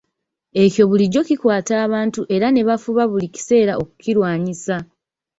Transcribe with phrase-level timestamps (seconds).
[0.63, 4.75] Ekyo bulijjo kikwata abantu era ne bafuba buli kiseera okukirwanyisa.